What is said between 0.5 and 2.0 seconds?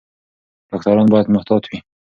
ډاکټران باید محتاط وي.